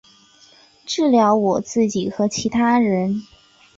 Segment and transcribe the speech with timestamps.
[0.83, 3.21] 治疗我自己和其他人